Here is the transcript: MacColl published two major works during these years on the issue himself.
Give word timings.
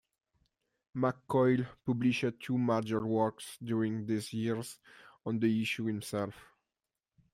MacColl 0.95 1.67
published 1.85 2.25
two 2.39 2.57
major 2.57 3.05
works 3.05 3.59
during 3.63 4.03
these 4.07 4.33
years 4.33 4.79
on 5.27 5.37
the 5.39 5.61
issue 5.61 5.83
himself. 5.85 6.33